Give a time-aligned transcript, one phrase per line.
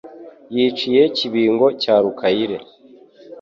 [0.55, 2.57] yiciye Kibingo cya Rukayire